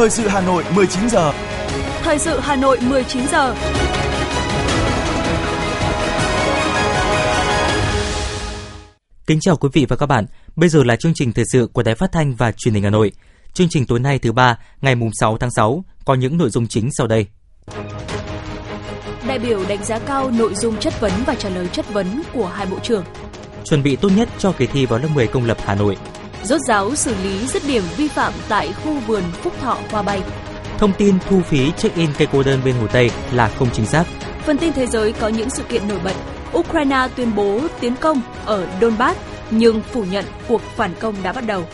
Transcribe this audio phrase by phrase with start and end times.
[0.00, 1.32] Thời sự Hà Nội 19 giờ.
[2.02, 3.54] Thời sự Hà Nội 19 giờ.
[9.26, 10.26] Kính chào quý vị và các bạn.
[10.56, 12.90] Bây giờ là chương trình thời sự của Đài Phát thanh và Truyền hình Hà
[12.90, 13.12] Nội.
[13.52, 16.66] Chương trình tối nay thứ ba, ngày mùng 6 tháng 6 có những nội dung
[16.66, 17.26] chính sau đây.
[19.26, 22.46] Đại biểu đánh giá cao nội dung chất vấn và trả lời chất vấn của
[22.46, 23.04] hai bộ trưởng.
[23.64, 25.96] Chuẩn bị tốt nhất cho kỳ thi vào lớp 10 công lập Hà Nội.
[26.42, 30.22] Rốt ráo xử lý dứt điểm vi phạm tại khu vườn Phúc Thọ Hoa Bay.
[30.78, 34.04] Thông tin thu phí check-in cây cô đơn bên Hồ Tây là không chính xác.
[34.46, 36.14] Phần tin thế giới có những sự kiện nổi bật.
[36.58, 41.44] Ukraine tuyên bố tiến công ở Donbass nhưng phủ nhận cuộc phản công đã bắt
[41.46, 41.64] đầu.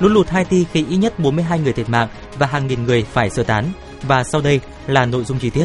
[0.00, 3.30] Lũ lụt Haiti khiến ít nhất 42 người thiệt mạng và hàng nghìn người phải
[3.30, 3.64] sơ tán.
[4.02, 5.64] Và sau đây là nội dung chi tiết.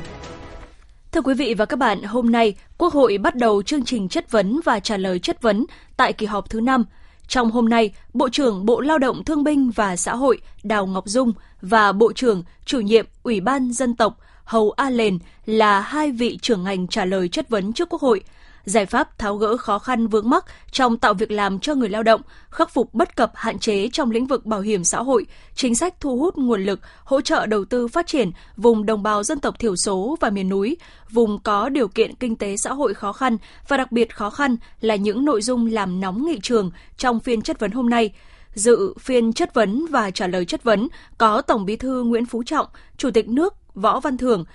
[1.12, 4.32] Thưa quý vị và các bạn, hôm nay Quốc hội bắt đầu chương trình chất
[4.32, 5.66] vấn và trả lời chất vấn
[5.98, 6.86] tại kỳ họp thứ 5.
[7.28, 11.04] Trong hôm nay, Bộ trưởng Bộ Lao động Thương binh và Xã hội Đào Ngọc
[11.08, 16.12] Dung và Bộ trưởng chủ nhiệm Ủy ban Dân tộc Hầu A Lền là hai
[16.12, 18.22] vị trưởng ngành trả lời chất vấn trước Quốc hội–
[18.66, 22.04] giải pháp tháo gỡ khó khăn vướng mắc trong tạo việc làm cho người lao
[22.04, 25.76] động, khắc phục bất cập hạn chế trong lĩnh vực bảo hiểm xã hội, chính
[25.76, 29.40] sách thu hút nguồn lực, hỗ trợ đầu tư phát triển vùng đồng bào dân
[29.40, 30.78] tộc thiểu số và miền núi,
[31.10, 34.58] vùng có điều kiện kinh tế xã hội khó khăn và đặc biệt khó khăn
[34.82, 38.14] là những nội dung làm nóng nghị trường trong phiên chất vấn hôm nay.
[38.54, 42.44] Dự phiên chất vấn và trả lời chất vấn có Tổng Bí thư Nguyễn Phú
[42.44, 44.46] Trọng, Chủ tịch nước Võ Văn Thưởng,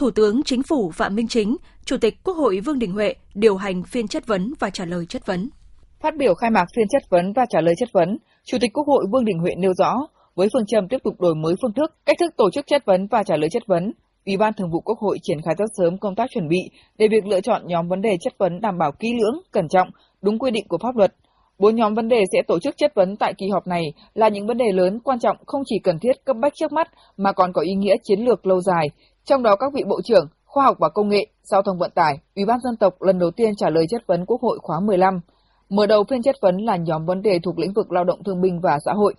[0.00, 3.56] Thủ tướng Chính phủ Phạm Minh Chính, Chủ tịch Quốc hội Vương Đình Huệ điều
[3.56, 5.50] hành phiên chất vấn và trả lời chất vấn.
[6.02, 8.86] Phát biểu khai mạc phiên chất vấn và trả lời chất vấn, Chủ tịch Quốc
[8.86, 9.94] hội Vương Đình Huệ nêu rõ,
[10.34, 13.06] với phương châm tiếp tục đổi mới phương thức, cách thức tổ chức chất vấn
[13.10, 13.92] và trả lời chất vấn,
[14.26, 16.60] Ủy ban Thường vụ Quốc hội triển khai rất sớm công tác chuẩn bị
[16.98, 19.88] để việc lựa chọn nhóm vấn đề chất vấn đảm bảo kỹ lưỡng, cẩn trọng,
[20.22, 21.14] đúng quy định của pháp luật.
[21.58, 23.82] Bốn nhóm vấn đề sẽ tổ chức chất vấn tại kỳ họp này
[24.14, 26.88] là những vấn đề lớn quan trọng không chỉ cần thiết cấp bách trước mắt
[27.16, 28.88] mà còn có ý nghĩa chiến lược lâu dài,
[29.24, 32.18] trong đó các vị bộ trưởng, khoa học và công nghệ, giao thông vận tải,
[32.36, 35.20] Ủy ban dân tộc lần đầu tiên trả lời chất vấn Quốc hội khóa 15.
[35.68, 38.40] Mở đầu phiên chất vấn là nhóm vấn đề thuộc lĩnh vực lao động thương
[38.40, 39.14] binh và xã hội.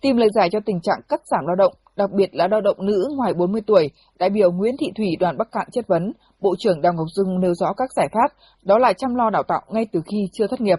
[0.00, 2.86] Tìm lời giải cho tình trạng cắt giảm lao động, đặc biệt là lao động
[2.86, 6.54] nữ ngoài 40 tuổi, đại biểu Nguyễn Thị Thủy đoàn Bắc Cạn chất vấn, Bộ
[6.58, 9.60] trưởng Đào Ngọc Dung nêu rõ các giải pháp, đó là chăm lo đào tạo
[9.68, 10.78] ngay từ khi chưa thất nghiệp.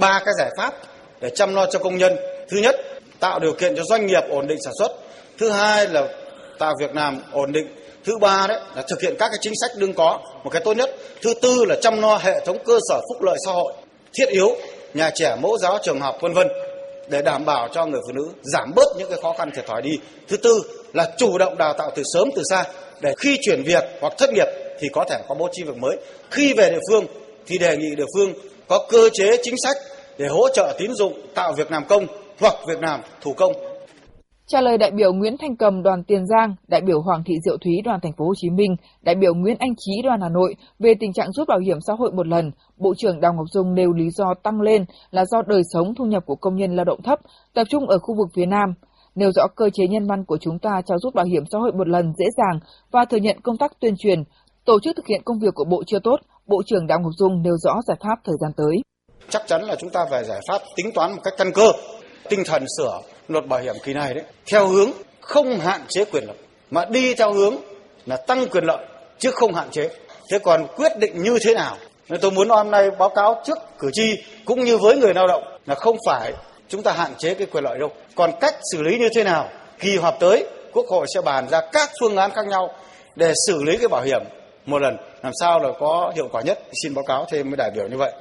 [0.00, 0.74] Ba cái giải pháp
[1.20, 2.12] để chăm lo cho công nhân.
[2.50, 2.74] Thứ nhất,
[3.20, 4.90] tạo điều kiện cho doanh nghiệp ổn định sản xuất.
[5.38, 6.08] Thứ hai là
[6.58, 7.66] tạo việc làm ổn định.
[8.04, 10.18] Thứ ba đấy là thực hiện các cái chính sách đương có.
[10.44, 10.96] Một cái tốt nhất.
[11.22, 13.72] Thứ tư là chăm lo hệ thống cơ sở phúc lợi xã hội,
[14.14, 14.56] thiết yếu,
[14.94, 16.48] nhà trẻ, mẫu giáo, trường học, vân vân,
[17.08, 19.82] để đảm bảo cho người phụ nữ giảm bớt những cái khó khăn thiệt thòi
[19.82, 19.98] đi.
[20.28, 20.62] Thứ tư
[20.92, 22.64] là chủ động đào tạo từ sớm, từ xa,
[23.00, 24.46] để khi chuyển việc hoặc thất nghiệp
[24.80, 25.96] thì có thể có bố trí việc mới.
[26.30, 27.06] Khi về địa phương
[27.46, 28.32] thì đề nghị địa phương
[28.68, 29.76] có cơ chế chính sách
[30.18, 32.06] để hỗ trợ tín dụng, tạo việc làm công
[32.40, 33.52] hoặc việc làm thủ công.
[34.48, 37.56] Trả lời đại biểu Nguyễn Thanh Cầm đoàn Tiền Giang, đại biểu Hoàng Thị Diệu
[37.56, 40.54] Thúy đoàn Thành phố Hồ Chí Minh, đại biểu Nguyễn Anh Chí đoàn Hà Nội
[40.78, 43.74] về tình trạng rút bảo hiểm xã hội một lần, Bộ trưởng Đào Ngọc Dung
[43.74, 46.84] nêu lý do tăng lên là do đời sống thu nhập của công nhân lao
[46.84, 47.18] động thấp,
[47.54, 48.74] tập trung ở khu vực phía Nam.
[49.14, 51.72] Nêu rõ cơ chế nhân văn của chúng ta cho rút bảo hiểm xã hội
[51.72, 54.22] một lần dễ dàng và thừa nhận công tác tuyên truyền,
[54.64, 57.42] tổ chức thực hiện công việc của Bộ chưa tốt, Bộ trưởng Đào Ngọc Dung
[57.42, 58.76] nêu rõ giải pháp thời gian tới.
[59.28, 61.72] Chắc chắn là chúng ta phải giải pháp tính toán một cách căn cơ,
[62.28, 66.24] tinh thần sửa luật bảo hiểm kỳ này đấy, theo hướng không hạn chế quyền
[66.26, 66.36] lợi
[66.70, 67.56] mà đi theo hướng
[68.06, 68.86] là tăng quyền lợi
[69.18, 69.90] chứ không hạn chế.
[70.30, 71.76] Thế còn quyết định như thế nào?
[72.08, 75.26] Nên tôi muốn hôm nay báo cáo trước cử tri cũng như với người lao
[75.26, 76.32] động là không phải
[76.68, 77.90] chúng ta hạn chế cái quyền lợi đâu.
[78.14, 79.48] Còn cách xử lý như thế nào?
[79.78, 82.68] Kỳ họp tới, quốc hội sẽ bàn ra các phương án khác nhau
[83.16, 84.20] để xử lý cái bảo hiểm
[84.66, 84.96] một lần.
[85.22, 86.58] Làm sao là có hiệu quả nhất?
[86.82, 88.12] Xin báo cáo thêm với đại biểu như vậy.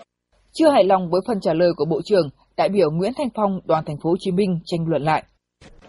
[0.53, 3.59] Chưa hài lòng với phần trả lời của bộ trưởng đại biểu Nguyễn Thanh Phong
[3.65, 5.23] đoàn thành phố Hồ Chí Minh tranh luận lại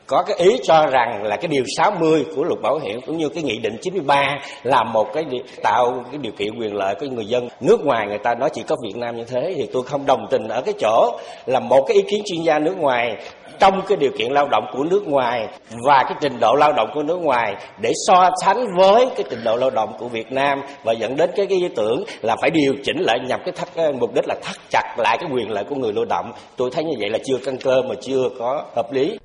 [0.06, 3.28] có cái ý cho rằng là cái điều 60 của luật bảo hiểm cũng như
[3.28, 5.24] cái nghị định 93 là một cái
[5.62, 7.48] tạo cái điều kiện quyền lợi của người dân.
[7.60, 10.26] Nước ngoài người ta nói chỉ có Việt Nam như thế thì tôi không đồng
[10.30, 13.16] tình ở cái chỗ là một cái ý kiến chuyên gia nước ngoài
[13.58, 15.48] trong cái điều kiện lao động của nước ngoài
[15.86, 19.44] và cái trình độ lao động của nước ngoài để so sánh với cái trình
[19.44, 22.50] độ lao động của Việt Nam và dẫn đến cái, cái ý tưởng là phải
[22.50, 25.64] điều chỉnh lại nhằm cái thắt mục đích là thắt chặt lại cái quyền lợi
[25.64, 26.32] của người lao động.
[26.56, 29.18] Tôi thấy như vậy là chưa căn cơ mà chưa có hợp lý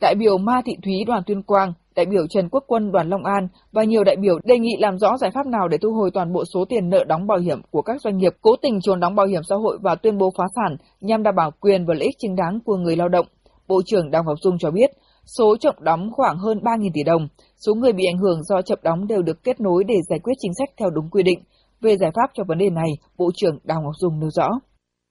[0.00, 3.24] đại biểu Ma Thị Thúy đoàn Tuyên Quang, đại biểu Trần Quốc Quân đoàn Long
[3.24, 6.10] An và nhiều đại biểu đề nghị làm rõ giải pháp nào để thu hồi
[6.14, 9.00] toàn bộ số tiền nợ đóng bảo hiểm của các doanh nghiệp cố tình trốn
[9.00, 11.94] đóng bảo hiểm xã hội và tuyên bố phá sản nhằm đảm bảo quyền và
[11.94, 13.26] lợi ích chính đáng của người lao động.
[13.68, 14.90] Bộ trưởng Đào Ngọc Dung cho biết,
[15.38, 17.28] số chậm đóng khoảng hơn 3.000 tỷ đồng,
[17.66, 20.34] số người bị ảnh hưởng do chậm đóng đều được kết nối để giải quyết
[20.38, 21.38] chính sách theo đúng quy định.
[21.80, 22.88] Về giải pháp cho vấn đề này,
[23.18, 24.48] Bộ trưởng Đào Ngọc Dung nêu rõ.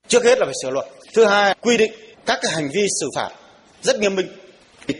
[0.08, 0.86] Trước hết là phải sửa luật.
[1.14, 1.92] Thứ hai, quy định
[2.26, 3.30] các cái hành vi xử phạt
[3.82, 4.26] rất nghiêm minh.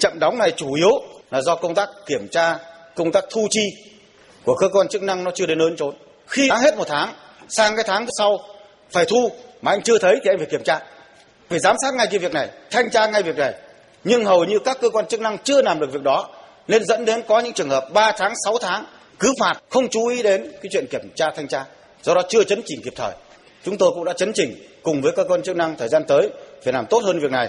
[0.00, 2.58] Chậm đóng này chủ yếu là do công tác kiểm tra,
[2.94, 3.62] công tác thu chi
[4.44, 5.94] của cơ quan chức năng nó chưa đến lớn trốn.
[6.26, 7.14] Khi đã hết một tháng,
[7.48, 8.38] sang cái tháng sau
[8.90, 9.30] phải thu
[9.62, 10.80] mà anh chưa thấy thì anh phải kiểm tra.
[11.48, 13.54] Phải giám sát ngay cái việc này, thanh tra ngay việc này.
[14.04, 16.28] Nhưng hầu như các cơ quan chức năng chưa làm được việc đó
[16.68, 18.84] nên dẫn đến có những trường hợp 3 tháng, 6 tháng
[19.18, 21.64] cứ phạt không chú ý đến cái chuyện kiểm tra thanh tra.
[22.02, 23.12] Do đó chưa chấn chỉnh kịp thời.
[23.64, 26.28] Chúng tôi cũng đã chấn chỉnh cùng với cơ quan chức năng thời gian tới
[26.64, 27.48] phải làm tốt hơn việc này.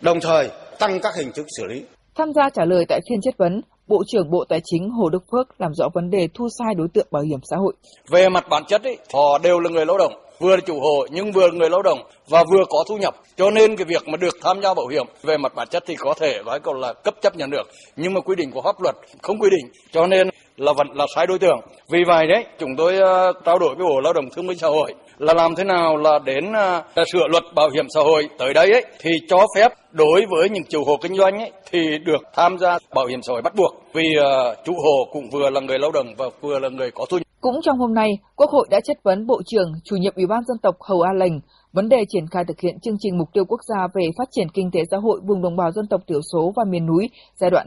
[0.00, 1.82] Đồng thời tăng các hình thức xử lý.
[2.14, 5.22] Tham gia trả lời tại phiên chất vấn, Bộ trưởng Bộ Tài chính Hồ Đức
[5.32, 7.74] Phước làm rõ vấn đề thu sai đối tượng bảo hiểm xã hội.
[8.10, 11.06] Về mặt bản chất ấy, họ đều là người lao động, vừa là chủ hộ
[11.10, 11.98] nhưng vừa là người lao động
[12.28, 13.14] và vừa có thu nhập.
[13.36, 15.96] Cho nên cái việc mà được tham gia bảo hiểm về mặt bản chất thì
[15.96, 18.82] có thể nói câu là cấp chấp nhận được, nhưng mà quy định của pháp
[18.82, 19.72] luật không quy định.
[19.92, 21.60] Cho nên là vẫn là sai đối tượng.
[21.92, 24.68] Vì vậy đấy, chúng tôi uh, trao đổi với Bộ Lao động Thương binh Xã
[24.68, 28.54] hội là làm thế nào là đến uh, sửa luật bảo hiểm xã hội tới
[28.54, 32.22] đây ấy thì cho phép đối với những chủ hộ kinh doanh ấy thì được
[32.34, 35.60] tham gia bảo hiểm xã hội bắt buộc vì uh, chủ hộ cũng vừa là
[35.60, 37.26] người lao động và vừa là người có thu nhập.
[37.40, 40.44] Cũng trong hôm nay, Quốc hội đã chất vấn Bộ trưởng, chủ nhiệm Ủy ban
[40.44, 41.32] dân tộc Hầu A Lệnh
[41.72, 44.48] vấn đề triển khai thực hiện chương trình mục tiêu quốc gia về phát triển
[44.54, 47.50] kinh tế xã hội vùng đồng bào dân tộc thiểu số và miền núi giai
[47.50, 47.66] đoạn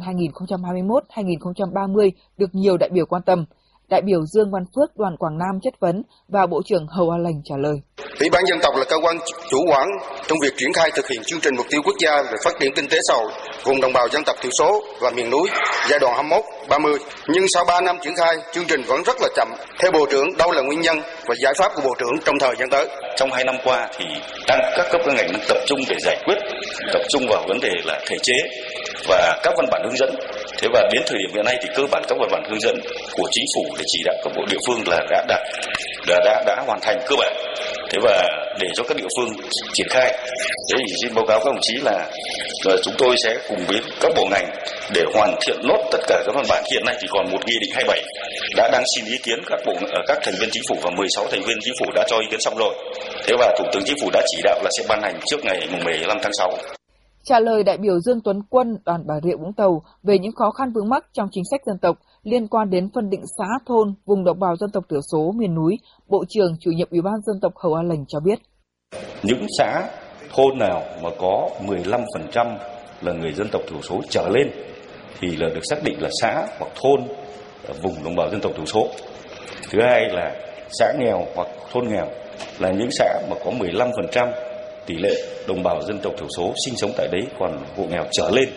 [1.15, 3.45] 2021-2030 được nhiều đại biểu quan tâm.
[3.91, 7.17] Đại biểu Dương Văn Phước đoàn Quảng Nam chất vấn và Bộ trưởng Hầu A
[7.17, 7.81] lành trả lời.
[8.19, 9.17] Ủy ban dân tộc là cơ quan
[9.49, 9.87] chủ quản
[10.27, 12.73] trong việc triển khai thực hiện chương trình mục tiêu quốc gia về phát triển
[12.75, 13.31] kinh tế xã hội
[13.63, 15.49] vùng đồng bào dân tộc thiểu số và miền núi
[15.89, 16.29] giai đoạn
[16.69, 16.97] 21-30.
[17.27, 19.47] Nhưng sau 3 năm triển khai, chương trình vẫn rất là chậm.
[19.79, 22.55] Theo Bộ trưởng, đâu là nguyên nhân và giải pháp của Bộ trưởng trong thời
[22.59, 22.87] gian tới?
[23.17, 24.05] Trong 2 năm qua thì
[24.47, 26.37] đang các cấp các ngành tập trung để giải quyết,
[26.93, 28.33] tập trung vào vấn đề là thể chế
[29.07, 30.15] và các văn bản hướng dẫn.
[30.57, 32.75] Thế và đến thời điểm hiện nay thì cơ bản các văn bản hướng dẫn
[33.15, 35.41] của chính phủ để chỉ đạo các bộ địa phương là đã đạt
[36.07, 37.33] đã, đã, đã hoàn thành cơ bản
[37.91, 38.27] thế và
[38.59, 39.29] để cho các địa phương
[39.73, 40.13] triển khai
[40.69, 42.09] thế thì xin báo cáo các đồng chí là,
[42.65, 44.47] là chúng tôi sẽ cùng với các bộ ngành
[44.93, 46.63] để hoàn thiện nốt tất cả các văn bản.
[46.71, 48.01] Hiện nay thì còn một nghị định 27
[48.57, 51.25] đã đang xin ý kiến các bộ ờ, các thành viên chính phủ và 16
[51.31, 52.73] thành viên chính phủ đã cho ý kiến xong rồi.
[53.27, 55.67] Thế và thủ tướng chính phủ đã chỉ đạo là sẽ ban hành trước ngày
[55.71, 56.51] mùng 15 tháng 6
[57.23, 60.51] Trả lời đại biểu Dương Tuấn Quân, đoàn Bà Rịa Vũng Tàu về những khó
[60.51, 63.93] khăn vướng mắc trong chính sách dân tộc liên quan đến phân định xã thôn
[64.05, 67.21] vùng đồng bào dân tộc thiểu số miền núi, Bộ trưởng chủ nhiệm Ủy ban
[67.25, 68.39] dân tộc Hầu A Lành cho biết.
[69.23, 69.89] Những xã
[70.35, 72.57] thôn nào mà có 15%
[73.01, 74.51] là người dân tộc thiểu số trở lên
[75.19, 77.07] thì là được xác định là xã hoặc thôn
[77.67, 78.87] ở vùng đồng bào dân tộc thiểu số.
[79.71, 80.35] Thứ hai là
[80.79, 82.07] xã nghèo hoặc thôn nghèo
[82.59, 84.31] là những xã mà có 15%
[84.85, 85.13] tỷ lệ
[85.47, 88.49] đồng bào dân tộc thiểu số sinh sống tại đấy còn hộ nghèo trở lên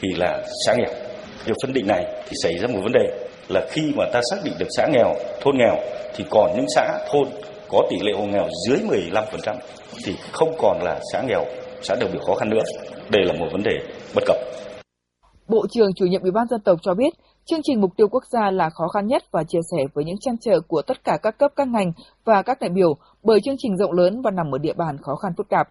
[0.00, 1.09] thì là xã nghèo.
[1.44, 4.36] Việc phân định này thì xảy ra một vấn đề là khi mà ta xác
[4.44, 5.76] định được xã nghèo, thôn nghèo
[6.14, 7.28] thì còn những xã thôn
[7.68, 9.56] có tỷ lệ hộ nghèo dưới 15%
[10.04, 11.44] thì không còn là xã nghèo,
[11.82, 12.62] xã đặc biệt khó khăn nữa.
[13.10, 13.78] Đây là một vấn đề
[14.14, 14.36] bất cập.
[15.48, 17.14] Bộ trưởng chủ nhiệm Ủy ban dân tộc cho biết,
[17.44, 20.18] chương trình mục tiêu quốc gia là khó khăn nhất và chia sẻ với những
[20.20, 21.92] trăn trở của tất cả các cấp các ngành
[22.24, 25.14] và các đại biểu bởi chương trình rộng lớn và nằm ở địa bàn khó
[25.14, 25.68] khăn phức tạp.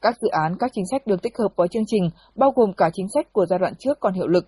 [0.00, 2.90] Các dự án, các chính sách được tích hợp vào chương trình bao gồm cả
[2.92, 4.44] chính sách của giai đoạn trước còn hiệu lực,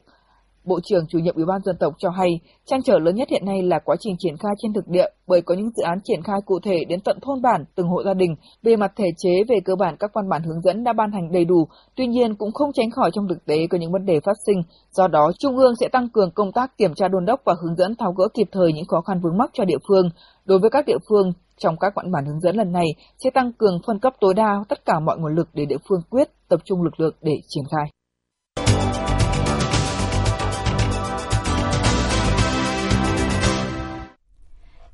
[0.65, 3.45] Bộ trưởng chủ nhiệm Ủy ban dân tộc cho hay, trang trở lớn nhất hiện
[3.45, 6.23] nay là quá trình triển khai trên thực địa bởi có những dự án triển
[6.23, 8.37] khai cụ thể đến tận thôn bản, từng hộ gia đình.
[8.63, 11.33] Về mặt thể chế, về cơ bản các văn bản hướng dẫn đã ban hành
[11.33, 14.21] đầy đủ, tuy nhiên cũng không tránh khỏi trong thực tế có những vấn đề
[14.21, 14.63] phát sinh.
[14.91, 17.77] Do đó, Trung ương sẽ tăng cường công tác kiểm tra đôn đốc và hướng
[17.77, 20.11] dẫn tháo gỡ kịp thời những khó khăn vướng mắc cho địa phương.
[20.45, 22.87] Đối với các địa phương, trong các văn bản hướng dẫn lần này
[23.25, 26.01] sẽ tăng cường phân cấp tối đa tất cả mọi nguồn lực để địa phương
[26.11, 28.00] quyết tập trung lực lượng để triển khai.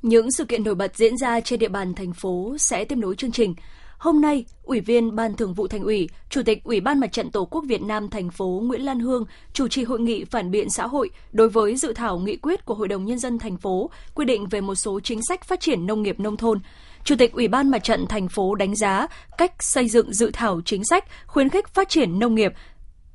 [0.07, 3.15] Những sự kiện nổi bật diễn ra trên địa bàn thành phố sẽ tiếp nối
[3.15, 3.55] chương trình.
[3.97, 7.31] Hôm nay, Ủy viên Ban Thường vụ Thành ủy, Chủ tịch Ủy ban Mặt trận
[7.31, 10.69] Tổ quốc Việt Nam thành phố Nguyễn Lan Hương chủ trì hội nghị phản biện
[10.69, 13.89] xã hội đối với dự thảo nghị quyết của Hội đồng nhân dân thành phố
[14.15, 16.59] quy định về một số chính sách phát triển nông nghiệp nông thôn.
[17.03, 20.61] Chủ tịch Ủy ban Mặt trận thành phố đánh giá cách xây dựng dự thảo
[20.65, 22.53] chính sách khuyến khích phát triển nông nghiệp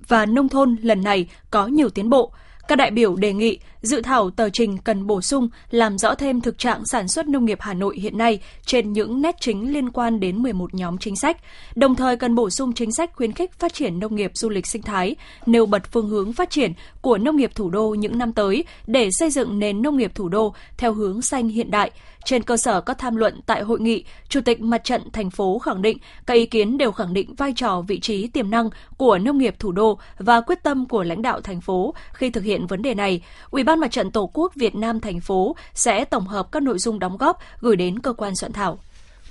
[0.08, 2.32] và nông thôn lần này có nhiều tiến bộ.
[2.68, 6.40] Các đại biểu đề nghị dự thảo tờ trình cần bổ sung làm rõ thêm
[6.40, 9.90] thực trạng sản xuất nông nghiệp Hà Nội hiện nay trên những nét chính liên
[9.90, 11.36] quan đến 11 nhóm chính sách,
[11.74, 14.66] đồng thời cần bổ sung chính sách khuyến khích phát triển nông nghiệp du lịch
[14.66, 18.32] sinh thái, nêu bật phương hướng phát triển của nông nghiệp thủ đô những năm
[18.32, 21.90] tới để xây dựng nền nông nghiệp thủ đô theo hướng xanh hiện đại.
[22.24, 25.58] Trên cơ sở các tham luận tại hội nghị, Chủ tịch Mặt trận thành phố
[25.58, 29.18] khẳng định các ý kiến đều khẳng định vai trò vị trí tiềm năng của
[29.18, 32.66] nông nghiệp thủ đô và quyết tâm của lãnh đạo thành phố khi thực hiện
[32.66, 33.22] vấn đề này.
[33.50, 36.62] Ủy ban Ban Mặt trận Tổ quốc Việt Nam thành phố sẽ tổng hợp các
[36.62, 38.79] nội dung đóng góp gửi đến cơ quan soạn thảo.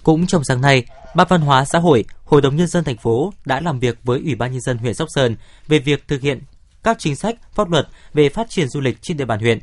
[0.04, 3.34] Cũng trong sáng nay, Ban Văn hóa xã hội, Hội đồng nhân dân thành phố
[3.46, 5.36] đã làm việc với Ủy ban nhân dân huyện Sóc Sơn
[5.68, 6.42] về việc thực hiện
[6.84, 9.60] các chính sách, pháp luật về phát triển du lịch trên địa bàn huyện.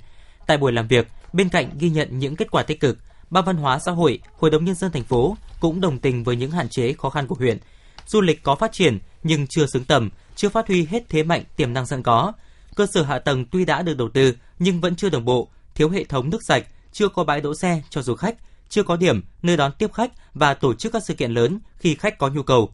[0.47, 2.99] Tại buổi làm việc, bên cạnh ghi nhận những kết quả tích cực,
[3.31, 6.37] Ban Văn hóa xã hội, Hội đồng nhân dân thành phố cũng đồng tình với
[6.37, 7.59] những hạn chế khó khăn của huyện.
[8.07, 11.43] Du lịch có phát triển nhưng chưa xứng tầm, chưa phát huy hết thế mạnh
[11.57, 12.33] tiềm năng sẵn có.
[12.77, 15.89] Cơ sở hạ tầng tuy đã được đầu tư nhưng vẫn chưa đồng bộ, thiếu
[15.89, 18.37] hệ thống nước sạch, chưa có bãi đỗ xe cho du khách,
[18.69, 21.95] chưa có điểm nơi đón tiếp khách và tổ chức các sự kiện lớn khi
[21.95, 22.73] khách có nhu cầu.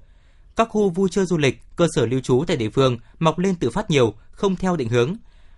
[0.56, 3.54] Các khu vui chơi du lịch, cơ sở lưu trú tại địa phương mọc lên
[3.54, 5.16] tự phát nhiều, không theo định hướng.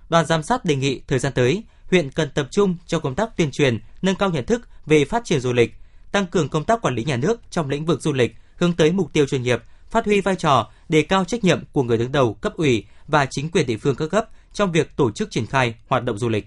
[0.09, 3.37] Đoàn giám sát đề nghị thời gian tới, huyện cần tập trung cho công tác
[3.37, 5.75] tuyên truyền, nâng cao nhận thức về phát triển du lịch,
[6.13, 8.93] tăng cường công tác quản lý nhà nước trong lĩnh vực du lịch, hướng tới
[8.93, 12.13] mục tiêu chuyên nghiệp, phát huy vai trò, đề cao trách nhiệm của người đứng
[12.13, 15.47] đầu cấp ủy và chính quyền địa phương các cấp trong việc tổ chức triển
[15.47, 16.47] khai hoạt động du lịch.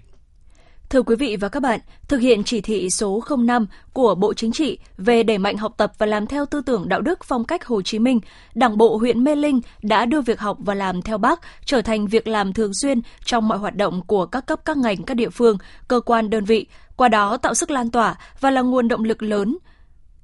[0.88, 4.52] Thưa quý vị và các bạn, thực hiện chỉ thị số 05 của Bộ Chính
[4.52, 7.66] trị về đẩy mạnh học tập và làm theo tư tưởng đạo đức phong cách
[7.66, 8.20] Hồ Chí Minh,
[8.54, 12.06] Đảng bộ huyện Mê Linh đã đưa việc học và làm theo Bác trở thành
[12.06, 15.30] việc làm thường xuyên trong mọi hoạt động của các cấp các ngành các địa
[15.30, 19.04] phương, cơ quan đơn vị, qua đó tạo sức lan tỏa và là nguồn động
[19.04, 19.58] lực lớn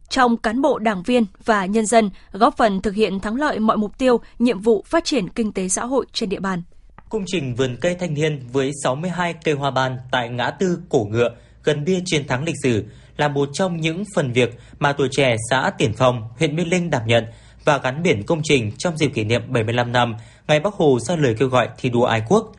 [0.09, 3.77] trong cán bộ đảng viên và nhân dân góp phần thực hiện thắng lợi mọi
[3.77, 6.63] mục tiêu, nhiệm vụ phát triển kinh tế xã hội trên địa bàn.
[7.11, 11.07] Công trình vườn cây thanh niên với 62 cây hoa ban tại ngã tư Cổ
[11.11, 11.31] Ngựa
[11.65, 12.85] gần bia chiến thắng lịch sử
[13.17, 16.91] là một trong những phần việc mà tuổi trẻ xã Tiền Phong, huyện Mê Linh
[16.91, 17.25] đảm nhận
[17.65, 20.17] và gắn biển công trình trong dịp kỷ niệm 75 năm
[20.49, 22.53] ngày Bắc Hồ ra lời kêu gọi thi đua ái quốc.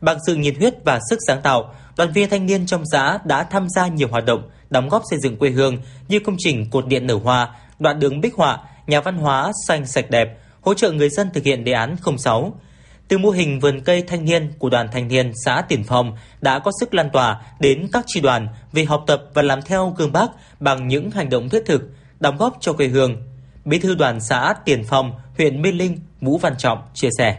[0.00, 3.44] Bằng sự nhiệt huyết và sức sáng tạo, đoàn viên thanh niên trong xã đã
[3.44, 5.76] tham gia nhiều hoạt động đóng góp xây dựng quê hương
[6.08, 9.86] như công trình cột điện nở hoa, đoạn đường bích họa, nhà văn hóa xanh
[9.86, 10.28] sạch đẹp,
[10.60, 12.60] hỗ trợ người dân thực hiện đề án 06
[13.08, 16.58] từ mô hình vườn cây thanh niên của đoàn thanh niên xã Tiền Phong đã
[16.58, 20.12] có sức lan tỏa đến các tri đoàn về học tập và làm theo gương
[20.12, 20.26] bác
[20.60, 21.82] bằng những hành động thiết thực,
[22.20, 23.16] đóng góp cho quê hương.
[23.64, 27.38] Bí thư đoàn xã Tiền Phong, huyện Mê Linh, Vũ Văn Trọng chia sẻ.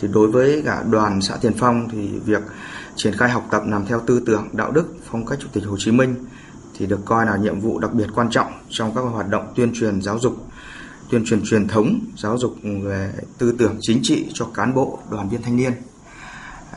[0.00, 2.42] Thì đối với cả đoàn xã Tiền Phong thì việc
[2.96, 5.76] triển khai học tập làm theo tư tưởng đạo đức phong cách Chủ tịch Hồ
[5.78, 6.14] Chí Minh
[6.78, 9.72] thì được coi là nhiệm vụ đặc biệt quan trọng trong các hoạt động tuyên
[9.74, 10.36] truyền giáo dục
[11.12, 15.28] tuyên truyền truyền thống, giáo dục về tư tưởng chính trị cho cán bộ, đoàn
[15.28, 15.72] viên thanh niên.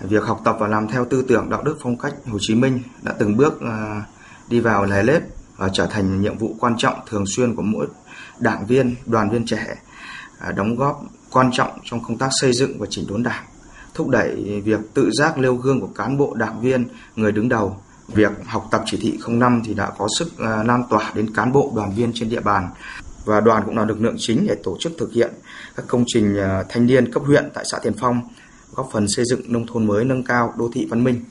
[0.01, 2.79] Việc học tập và làm theo tư tưởng đạo đức phong cách Hồ Chí Minh
[3.01, 4.03] đã từng bước à,
[4.49, 5.21] đi vào lề lết
[5.57, 7.87] và trở thành nhiệm vụ quan trọng thường xuyên của mỗi
[8.39, 9.75] đảng viên, đoàn viên trẻ
[10.39, 13.45] à, đóng góp quan trọng trong công tác xây dựng và chỉnh đốn đảng,
[13.93, 17.81] thúc đẩy việc tự giác nêu gương của cán bộ, đảng viên, người đứng đầu.
[18.07, 21.51] Việc học tập chỉ thị 05 thì đã có sức à, lan tỏa đến cán
[21.51, 22.69] bộ, đoàn viên trên địa bàn
[23.25, 25.29] và đoàn cũng là lực lượng chính để tổ chức thực hiện
[25.75, 28.21] các công trình à, thanh niên cấp huyện tại xã Tiền Phong,
[28.75, 31.21] góp phần xây dựng nông thôn mới nâng cao đô thị văn minh.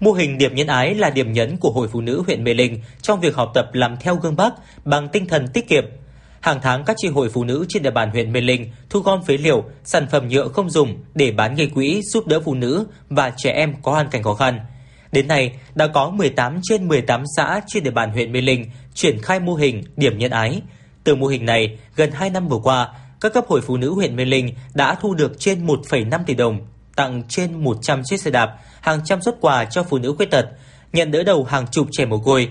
[0.00, 2.80] Mô hình điểm nhân ái là điểm nhấn của Hội Phụ nữ huyện Mê Linh
[3.02, 4.50] trong việc học tập làm theo gương Bác
[4.84, 5.84] bằng tinh thần tiết kiệm.
[6.40, 9.22] Hàng tháng các chi hội phụ nữ trên địa bàn huyện Mê Linh thu gom
[9.22, 12.86] phế liệu, sản phẩm nhựa không dùng để bán gây quỹ giúp đỡ phụ nữ
[13.08, 14.60] và trẻ em có hoàn cảnh khó khăn.
[15.12, 19.18] Đến nay, đã có 18 trên 18 xã trên địa bàn huyện Mê Linh triển
[19.22, 20.62] khai mô hình điểm nhân ái,
[21.04, 22.88] từ mô hình này, gần 2 năm vừa qua,
[23.20, 26.58] các cấp hội phụ nữ huyện Mê Linh đã thu được trên 1,5 tỷ đồng,
[26.96, 30.46] tặng trên 100 chiếc xe đạp, hàng trăm xuất quà cho phụ nữ khuyết tật,
[30.92, 32.48] nhận đỡ đầu hàng chục trẻ mồ côi.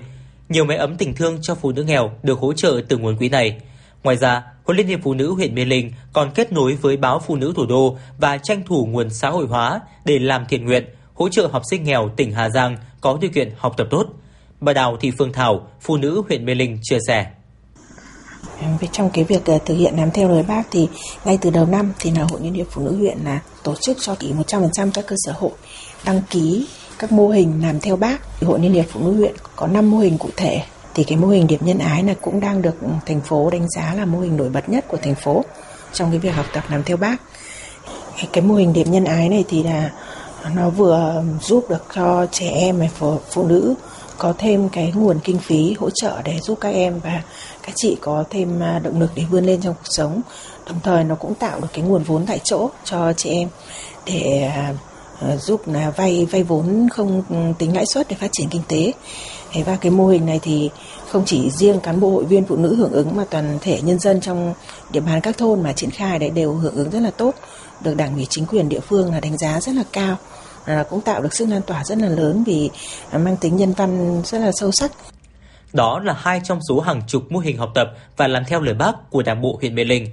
[0.50, 3.30] Nhiều máy ấm tình thương cho phụ nữ nghèo được hỗ trợ từ nguồn quỹ
[3.30, 3.58] này.
[4.04, 7.20] Ngoài ra, Hội Liên hiệp Phụ nữ huyện Mê Linh còn kết nối với báo
[7.20, 10.86] Phụ nữ Thủ đô và tranh thủ nguồn xã hội hóa để làm thiện nguyện,
[11.14, 14.08] hỗ trợ học sinh nghèo tỉnh Hà Giang có điều kiện học tập tốt.
[14.60, 17.26] Bà Đào Thị Phương Thảo, phụ nữ huyện Mê Linh chia sẻ
[18.92, 20.88] trong cái việc ờ, thực hiện làm theo lời bác thì
[21.26, 23.98] ngay từ đầu năm thì là hội liên hiệp phụ nữ huyện là tổ chức
[24.02, 25.52] cho kỹ 100% các cơ sở hội
[26.06, 26.68] đăng ký
[27.02, 28.42] các mô hình làm theo bác.
[28.42, 30.62] Hội liên hiệp phụ nữ huyện có 5 mô hình cụ thể.
[30.94, 32.76] Thì cái mô hình điểm nhân ái này cũng đang được
[33.06, 35.46] thành phố đánh giá là mô hình nổi bật nhất của thành phố
[35.94, 37.16] trong cái việc học tập làm theo bác.
[38.34, 39.92] Cái mô hình điểm nhân ái này thì là
[40.56, 43.76] nó vừa giúp được cho trẻ em và phụ, phụ nữ
[44.18, 47.22] có thêm cái nguồn kinh phí hỗ trợ để giúp các em và
[47.64, 50.22] các chị có thêm à, động lực để vươn lên trong cuộc sống.
[50.68, 53.50] Đồng thời nó cũng tạo được cái nguồn vốn tại chỗ cho chị em
[54.06, 54.74] để à,
[55.22, 57.24] à, giúp là vay vay vốn không
[57.58, 58.94] tính lãi suất để phát triển kinh tế.
[59.66, 60.70] Và cái mô hình này thì
[61.10, 64.00] không chỉ riêng cán bộ, hội viên phụ nữ hưởng ứng mà toàn thể nhân
[64.00, 64.54] dân trong
[64.92, 67.36] địa bàn các thôn mà triển khai đấy đều hưởng ứng rất là tốt,
[67.82, 70.16] được đảng ủy, chính quyền địa phương là đánh giá rất là cao.
[70.66, 72.70] Là cũng tạo được sức lan tỏa rất là lớn vì
[73.12, 74.92] mang tính nhân văn rất là sâu sắc.
[75.74, 77.88] Đó là hai trong số hàng chục mô hình học tập
[78.18, 80.08] và làm theo lời bác của Đảng bộ huyện Mê Linh.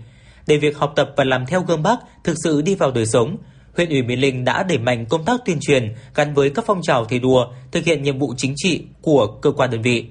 [0.46, 3.36] Để việc học tập và làm theo gương bác thực sự đi vào đời sống,
[3.76, 6.82] huyện ủy Mê Linh đã đẩy mạnh công tác tuyên truyền gắn với các phong
[6.82, 10.06] trào thi đua, thực hiện nhiệm vụ chính trị của cơ quan đơn vị.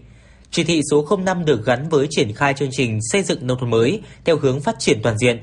[0.52, 3.70] Chỉ thị số 05 được gắn với triển khai chương trình xây dựng nông thôn
[3.70, 5.40] mới theo hướng phát triển toàn diện.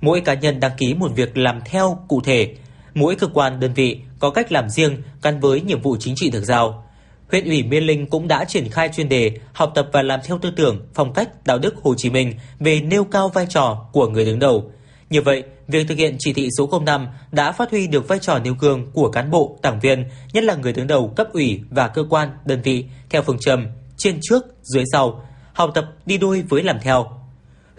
[0.00, 2.54] Mỗi cá nhân đăng ký một việc làm theo cụ thể
[2.94, 6.30] Mỗi cơ quan đơn vị có cách làm riêng gắn với nhiệm vụ chính trị
[6.30, 6.86] được giao.
[7.30, 10.38] Huyện ủy Mê Linh cũng đã triển khai chuyên đề học tập và làm theo
[10.38, 14.08] tư tưởng, phong cách, đạo đức Hồ Chí Minh về nêu cao vai trò của
[14.08, 14.72] người đứng đầu.
[15.10, 18.38] Như vậy, việc thực hiện chỉ thị số 05 đã phát huy được vai trò
[18.38, 21.88] nêu gương của cán bộ, đảng viên, nhất là người đứng đầu cấp ủy và
[21.88, 25.22] cơ quan, đơn vị theo phương châm trên trước, dưới sau,
[25.52, 27.06] học tập đi đôi với làm theo.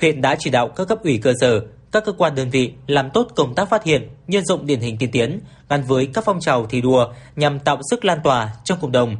[0.02, 3.10] Huyện đã chỉ đạo các cấp ủy cơ sở, các cơ quan đơn vị làm
[3.10, 5.40] tốt công tác phát hiện, nhân dụng điển hình tiên tiến
[5.70, 9.18] gắn với các phong trào thi đua nhằm tạo sức lan tỏa trong cộng đồng.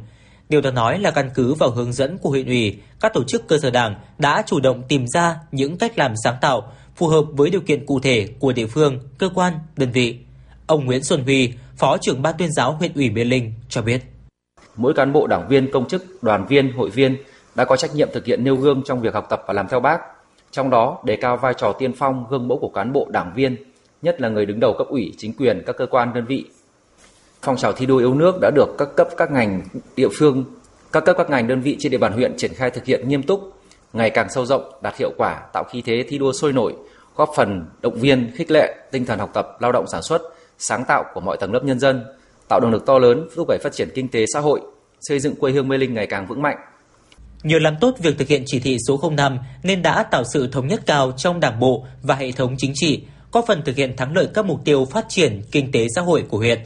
[0.48, 3.48] Điều đáng nói là căn cứ vào hướng dẫn của huyện ủy, các tổ chức
[3.48, 7.24] cơ sở đảng đã chủ động tìm ra những cách làm sáng tạo, phù hợp
[7.32, 10.18] với điều kiện cụ thể của địa phương, cơ quan, đơn vị.
[10.66, 14.02] Ông Nguyễn Xuân Huy, Phó trưởng ban tuyên giáo huyện ủy Mê Linh cho biết.
[14.76, 17.16] Mỗi cán bộ đảng viên, công chức, đoàn viên, hội viên
[17.54, 19.80] đã có trách nhiệm thực hiện nêu gương trong việc học tập và làm theo
[19.80, 20.00] bác,
[20.50, 23.56] trong đó đề cao vai trò tiên phong, gương mẫu của cán bộ đảng viên,
[24.02, 26.44] nhất là người đứng đầu cấp ủy, chính quyền, các cơ quan đơn vị.
[27.42, 29.62] Phong trào thi đua yêu nước đã được các cấp các ngành
[29.96, 30.44] địa phương,
[30.92, 33.22] các cấp các ngành đơn vị trên địa bàn huyện triển khai thực hiện nghiêm
[33.22, 33.40] túc,
[33.92, 36.74] ngày càng sâu rộng, đạt hiệu quả, tạo khí thế thi đua sôi nổi,
[37.16, 40.22] góp phần động viên, khích lệ tinh thần học tập, lao động sản xuất,
[40.58, 42.04] sáng tạo của mọi tầng lớp nhân dân,
[42.48, 44.60] tạo động lực to lớn thúc đẩy phát triển kinh tế xã hội,
[45.00, 46.56] xây dựng quê hương Mê Linh ngày càng vững mạnh.
[47.42, 50.68] Nhờ làm tốt việc thực hiện chỉ thị số 05 nên đã tạo sự thống
[50.68, 54.16] nhất cao trong Đảng bộ và hệ thống chính trị, có phần thực hiện thắng
[54.16, 56.58] lợi các mục tiêu phát triển kinh tế xã hội của huyện.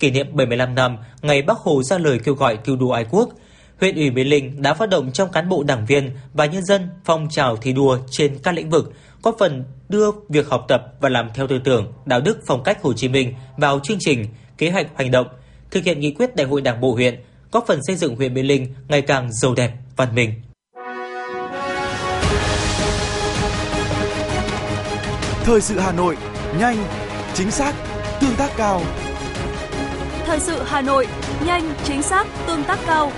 [0.00, 3.28] Kỷ niệm 75 năm ngày Bác Hồ ra lời kêu gọi cứu đua ái quốc,
[3.80, 6.88] huyện ủy Mê Linh đã phát động trong cán bộ đảng viên và nhân dân
[7.04, 8.92] phong trào thi đua trên các lĩnh vực,
[9.22, 12.82] góp phần đưa việc học tập và làm theo tư tưởng, đạo đức phong cách
[12.82, 14.26] Hồ Chí Minh vào chương trình,
[14.58, 15.26] kế hoạch hành động,
[15.70, 17.20] thực hiện nghị quyết đại hội đảng bộ huyện,
[17.52, 20.32] góp phần xây dựng huyện Mê Linh ngày càng giàu đẹp, văn minh.
[25.44, 26.16] Thời sự Hà Nội,
[26.58, 26.76] nhanh,
[27.34, 27.74] chính xác,
[28.20, 28.82] tương tác cao.
[30.26, 31.06] Thời sự Hà Nội,
[31.46, 33.12] nhanh, chính xác, tương tác cao.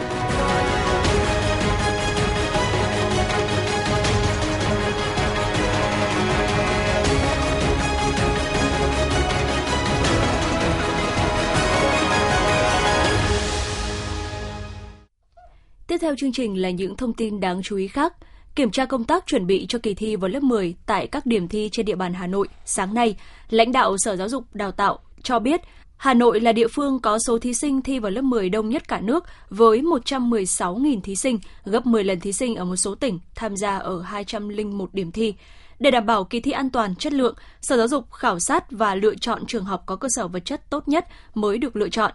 [15.87, 18.13] Tiếp theo chương trình là những thông tin đáng chú ý khác.
[18.55, 21.49] Kiểm tra công tác chuẩn bị cho kỳ thi vào lớp 10 tại các điểm
[21.49, 23.17] thi trên địa bàn Hà Nội, sáng nay,
[23.51, 25.61] lãnh đạo Sở Giáo dục Đào tạo cho biết
[26.03, 28.89] Hà Nội là địa phương có số thí sinh thi vào lớp 10 đông nhất
[28.89, 33.19] cả nước với 116.000 thí sinh, gấp 10 lần thí sinh ở một số tỉnh
[33.35, 35.35] tham gia ở 201 điểm thi.
[35.79, 38.95] Để đảm bảo kỳ thi an toàn, chất lượng, Sở Giáo dục khảo sát và
[38.95, 42.13] lựa chọn trường học có cơ sở vật chất tốt nhất mới được lựa chọn.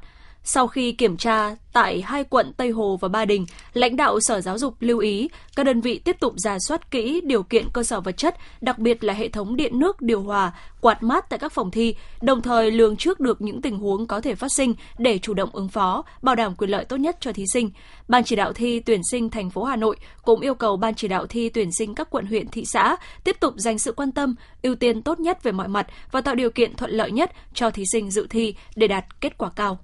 [0.50, 4.42] Sau khi kiểm tra tại hai quận Tây Hồ và Ba Đình, lãnh đạo Sở
[4.42, 7.84] Giáo dục lưu ý các đơn vị tiếp tục giả soát kỹ điều kiện cơ
[7.84, 11.40] sở vật chất, đặc biệt là hệ thống điện nước, điều hòa, quạt mát tại
[11.40, 14.74] các phòng thi, đồng thời lường trước được những tình huống có thể phát sinh
[14.98, 17.72] để chủ động ứng phó, bảo đảm quyền lợi tốt nhất cho thí sinh.
[18.08, 21.08] Ban chỉ đạo thi tuyển sinh thành phố Hà Nội cũng yêu cầu Ban chỉ
[21.08, 24.36] đạo thi tuyển sinh các quận huyện thị xã tiếp tục dành sự quan tâm,
[24.62, 27.70] ưu tiên tốt nhất về mọi mặt và tạo điều kiện thuận lợi nhất cho
[27.70, 29.80] thí sinh dự thi để đạt kết quả cao.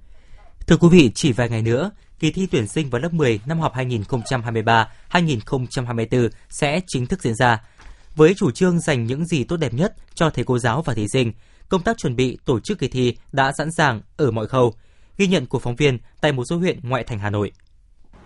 [0.67, 3.60] Thưa quý vị, chỉ vài ngày nữa, kỳ thi tuyển sinh vào lớp 10 năm
[3.60, 7.62] học 2023-2024 sẽ chính thức diễn ra.
[8.15, 11.08] Với chủ trương dành những gì tốt đẹp nhất cho thầy cô giáo và thí
[11.08, 11.32] sinh,
[11.69, 14.73] công tác chuẩn bị tổ chức kỳ thi đã sẵn sàng ở mọi khâu.
[15.17, 17.52] Ghi nhận của phóng viên tại một số huyện ngoại thành Hà Nội.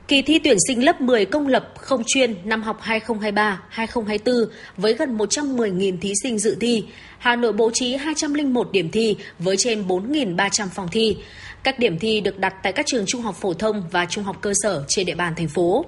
[0.07, 4.45] Kỳ thi tuyển sinh lớp 10 công lập không chuyên năm học 2023-2024
[4.77, 6.83] với gần 110.000 thí sinh dự thi,
[7.17, 11.17] Hà Nội bố trí 201 điểm thi với trên 4.300 phòng thi.
[11.63, 14.37] Các điểm thi được đặt tại các trường trung học phổ thông và trung học
[14.41, 15.85] cơ sở trên địa bàn thành phố.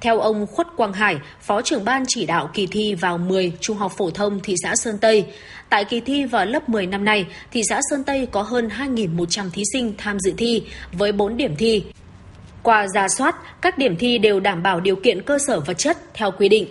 [0.00, 3.76] Theo ông Khuất Quang Hải, Phó trưởng ban chỉ đạo kỳ thi vào 10 trung
[3.76, 5.24] học phổ thông thị xã Sơn Tây,
[5.68, 9.50] tại kỳ thi vào lớp 10 năm nay, thị xã Sơn Tây có hơn 2.100
[9.50, 11.82] thí sinh tham dự thi với 4 điểm thi.
[12.66, 15.96] Qua ra soát, các điểm thi đều đảm bảo điều kiện cơ sở vật chất
[16.14, 16.66] theo quy định.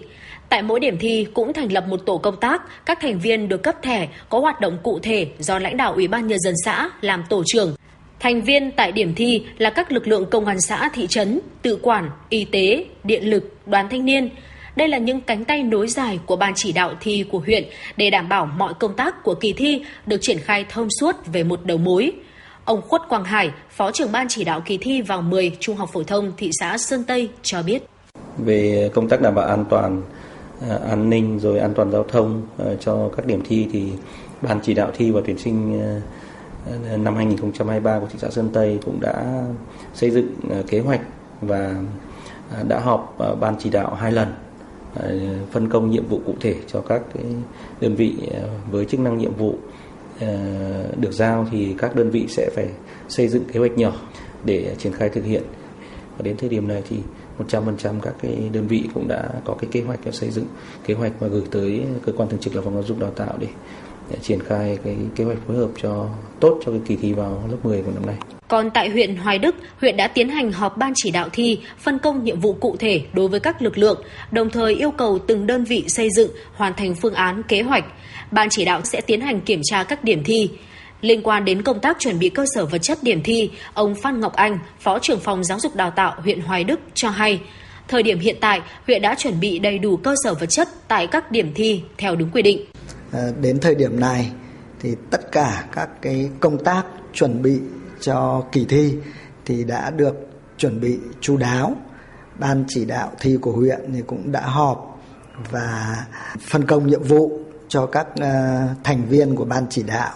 [0.50, 3.64] Tại mỗi điểm thi cũng thành lập một tổ công tác, các thành viên được
[3.64, 6.90] cấp thẻ có hoạt động cụ thể do lãnh đạo Ủy ban Nhân dân xã
[7.02, 7.76] làm tổ trưởng.
[8.20, 11.80] Thành viên tại điểm thi là các lực lượng công an xã thị trấn, tự
[11.82, 14.30] quản, y tế, điện lực, đoàn thanh niên.
[14.76, 17.64] Đây là những cánh tay nối dài của ban chỉ đạo thi của huyện
[17.98, 21.44] để đảm bảo mọi công tác của kỳ thi được triển khai thông suốt về
[21.44, 22.12] một đầu mối.
[22.66, 25.90] Ông Khuất Quang Hải, Phó trưởng ban chỉ đạo kỳ thi vào 10 trung học
[25.94, 27.84] phổ thông thị xã Sơn Tây cho biết.
[28.38, 30.02] Về công tác đảm bảo an toàn,
[30.70, 33.92] à, an ninh rồi an toàn giao thông à, cho các điểm thi thì
[34.42, 38.80] ban chỉ đạo thi và tuyển sinh à, năm 2023 của thị xã Sơn Tây
[38.86, 39.44] cũng đã
[39.94, 40.28] xây dựng
[40.68, 41.02] kế hoạch
[41.42, 41.76] và
[42.68, 44.34] đã họp ban chỉ đạo hai lần
[45.52, 47.02] phân công nhiệm vụ cụ thể cho các
[47.82, 48.16] đơn vị
[48.72, 49.56] với chức năng nhiệm vụ
[50.20, 50.28] Ờ,
[51.00, 52.68] được giao thì các đơn vị sẽ phải
[53.08, 53.94] xây dựng kế hoạch nhỏ
[54.46, 55.44] để triển khai thực hiện.
[56.18, 56.98] Và đến thời điểm này thì
[57.38, 60.46] 100% các cái đơn vị cũng đã có cái kế hoạch xây dựng
[60.86, 63.38] kế hoạch và gửi tới cơ quan thường trực là phòng giáo dục đào tạo
[63.40, 63.48] để,
[64.12, 67.44] để triển khai cái kế hoạch phối hợp cho tốt cho cái kỳ thi vào
[67.52, 68.35] lớp 10 của năm nay.
[68.48, 72.00] Còn tại huyện Hoài Đức, huyện đã tiến hành họp ban chỉ đạo thi, phân
[72.00, 75.48] công nhiệm vụ cụ thể đối với các lực lượng, đồng thời yêu cầu từng
[75.48, 77.86] đơn vị xây dựng, hoàn thành phương án, kế hoạch.
[78.32, 80.50] Ban chỉ đạo sẽ tiến hành kiểm tra các điểm thi.
[81.02, 84.20] Liên quan đến công tác chuẩn bị cơ sở vật chất điểm thi, ông Phan
[84.20, 87.40] Ngọc Anh, Phó trưởng phòng giáo dục đào tạo huyện Hoài Đức cho hay,
[87.88, 91.08] thời điểm hiện tại, huyện đã chuẩn bị đầy đủ cơ sở vật chất tại
[91.08, 92.66] các điểm thi theo đúng quy định.
[93.12, 94.32] À, đến thời điểm này
[94.80, 97.60] thì tất cả các cái công tác chuẩn bị
[98.02, 98.98] cho kỳ thi
[99.46, 100.16] thì đã được
[100.58, 101.76] chuẩn bị chú đáo.
[102.40, 105.00] Ban chỉ đạo thi của huyện thì cũng đã họp
[105.52, 105.96] và
[106.40, 110.14] phân công nhiệm vụ cho các ờ, thành viên của ban chỉ đạo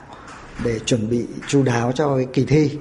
[0.65, 2.78] để chuẩn bị chú đáo cho cái kỳ thi.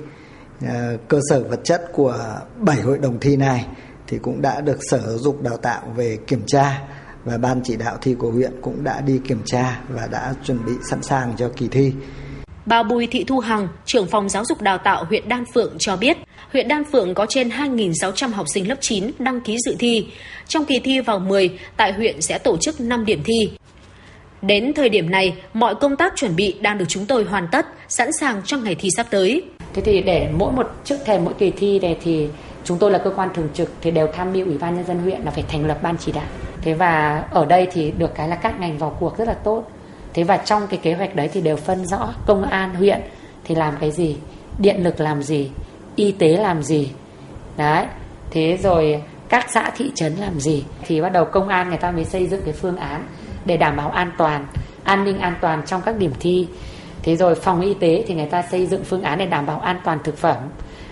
[0.66, 3.66] Ờ, cơ sở vật chất của bảy hội đồng thi này
[4.06, 6.82] thì cũng đã được Sở Giáo dục Đào tạo về kiểm tra
[7.24, 10.64] và ban chỉ đạo thi của huyện cũng đã đi kiểm tra và đã chuẩn
[10.64, 11.92] bị sẵn sàng cho kỳ thi.
[12.68, 15.96] Bà Bùi Thị Thu Hằng, trưởng phòng giáo dục đào tạo huyện Đan Phượng cho
[15.96, 16.16] biết,
[16.52, 20.06] huyện Đan Phượng có trên 2.600 học sinh lớp 9 đăng ký dự thi.
[20.48, 23.50] Trong kỳ thi vào 10, tại huyện sẽ tổ chức 5 điểm thi.
[24.42, 27.66] Đến thời điểm này, mọi công tác chuẩn bị đang được chúng tôi hoàn tất,
[27.88, 29.42] sẵn sàng cho ngày thi sắp tới.
[29.74, 32.28] Thế thì để mỗi một trước thềm mỗi kỳ thi này thì
[32.64, 34.98] chúng tôi là cơ quan thường trực thì đều tham mưu ủy ban nhân dân
[34.98, 36.26] huyện là phải thành lập ban chỉ đạo.
[36.62, 39.64] Thế và ở đây thì được cái là các ngành vào cuộc rất là tốt
[40.14, 43.00] thế và trong cái kế hoạch đấy thì đều phân rõ công an, huyện
[43.44, 44.16] thì làm cái gì,
[44.58, 45.50] điện lực làm gì,
[45.96, 46.90] y tế làm gì.
[47.56, 47.86] Đấy,
[48.30, 51.90] thế rồi các xã thị trấn làm gì thì bắt đầu công an người ta
[51.90, 53.06] mới xây dựng cái phương án
[53.44, 54.46] để đảm bảo an toàn,
[54.84, 56.48] an ninh an toàn trong các điểm thi.
[57.02, 59.60] Thế rồi phòng y tế thì người ta xây dựng phương án để đảm bảo
[59.60, 60.36] an toàn thực phẩm.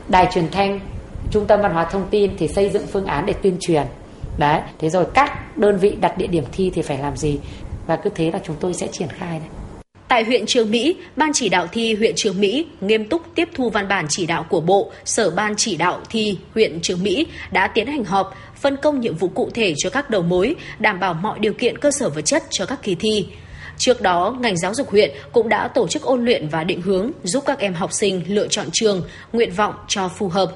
[0.08, 0.80] Đài truyền thanh,
[1.30, 3.86] trung tâm văn hóa thông tin thì xây dựng phương án để tuyên truyền.
[4.38, 7.38] Đấy, thế rồi các đơn vị đặt địa điểm thi thì phải làm gì?
[7.86, 9.48] Và cứ thế là chúng tôi sẽ triển khai đấy.
[10.08, 13.70] Tại huyện Trường Mỹ, Ban chỉ đạo thi huyện Trường Mỹ nghiêm túc tiếp thu
[13.70, 17.66] văn bản chỉ đạo của Bộ, Sở Ban chỉ đạo thi huyện Trường Mỹ đã
[17.68, 21.14] tiến hành họp, phân công nhiệm vụ cụ thể cho các đầu mối, đảm bảo
[21.14, 23.26] mọi điều kiện cơ sở vật chất cho các kỳ thi.
[23.78, 27.10] Trước đó, ngành giáo dục huyện cũng đã tổ chức ôn luyện và định hướng
[27.22, 30.52] giúp các em học sinh lựa chọn trường, nguyện vọng cho phù hợp.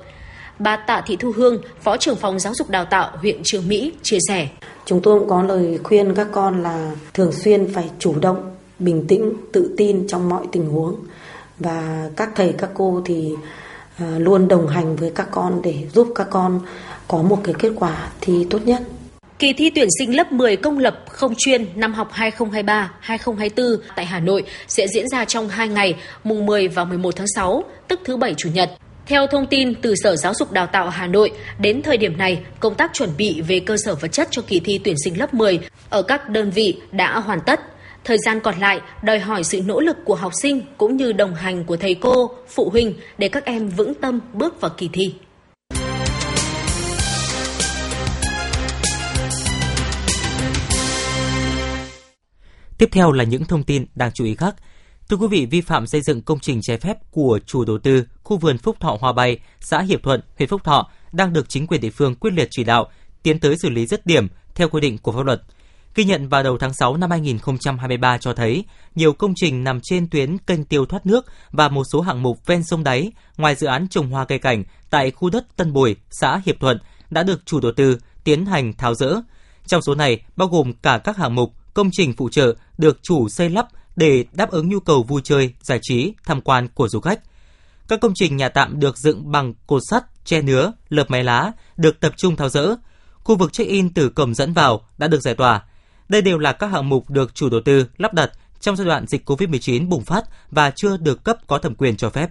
[0.60, 3.92] Bà Tạ Thị Thu Hương, Phó trưởng phòng giáo dục đào tạo huyện Trường Mỹ
[4.02, 4.48] chia sẻ.
[4.84, 9.06] Chúng tôi cũng có lời khuyên các con là thường xuyên phải chủ động, bình
[9.06, 10.96] tĩnh, tự tin trong mọi tình huống
[11.58, 13.34] và các thầy các cô thì
[13.98, 16.60] à, luôn đồng hành với các con để giúp các con
[17.08, 18.82] có một cái kết quả thi tốt nhất.
[19.38, 24.20] Kỳ thi tuyển sinh lớp 10 công lập không chuyên năm học 2023-2024 tại Hà
[24.20, 25.94] Nội sẽ diễn ra trong 2 ngày,
[26.24, 28.70] mùng 10 và 11 tháng 6, tức thứ Bảy Chủ nhật.
[29.10, 32.44] Theo thông tin từ Sở Giáo dục Đào tạo Hà Nội, đến thời điểm này,
[32.60, 35.34] công tác chuẩn bị về cơ sở vật chất cho kỳ thi tuyển sinh lớp
[35.34, 37.60] 10 ở các đơn vị đã hoàn tất.
[38.04, 41.34] Thời gian còn lại đòi hỏi sự nỗ lực của học sinh cũng như đồng
[41.34, 45.14] hành của thầy cô, phụ huynh để các em vững tâm bước vào kỳ thi.
[52.78, 54.54] Tiếp theo là những thông tin đáng chú ý khác.
[55.10, 58.04] Thưa quý vị, vi phạm xây dựng công trình trái phép của chủ đầu tư
[58.30, 61.66] khu vườn Phúc Thọ Hòa Bay, xã Hiệp Thuận, huyện Phúc Thọ đang được chính
[61.66, 62.90] quyền địa phương quyết liệt chỉ đạo,
[63.22, 65.42] tiến tới xử lý dứt điểm theo quy định của pháp luật.
[65.94, 68.64] Ghi nhận vào đầu tháng 6 năm 2023 cho thấy,
[68.94, 72.46] nhiều công trình nằm trên tuyến kênh tiêu thoát nước và một số hạng mục
[72.46, 75.96] ven sông đáy, ngoài dự án trồng hoa cây cảnh tại khu đất Tân Bùi,
[76.10, 76.78] xã Hiệp Thuận
[77.10, 79.14] đã được chủ đầu tư tiến hành tháo rỡ.
[79.66, 83.28] Trong số này bao gồm cả các hạng mục công trình phụ trợ được chủ
[83.28, 83.66] xây lắp
[83.96, 87.20] để đáp ứng nhu cầu vui chơi, giải trí, tham quan của du khách.
[87.90, 91.52] Các công trình nhà tạm được dựng bằng cột sắt, che nứa, lợp mái lá
[91.76, 92.74] được tập trung tháo rỡ.
[93.14, 95.62] Khu vực check-in từ cổng dẫn vào đã được giải tỏa.
[96.08, 99.06] Đây đều là các hạng mục được chủ đầu tư lắp đặt trong giai đoạn
[99.06, 102.30] dịch COVID-19 bùng phát và chưa được cấp có thẩm quyền cho phép.